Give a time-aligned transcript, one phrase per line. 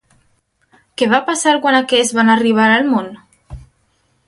[1.01, 3.13] Què va passar quan aquests van arribar al món?